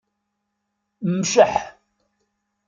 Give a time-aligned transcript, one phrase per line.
[1.17, 1.53] Mceḥ.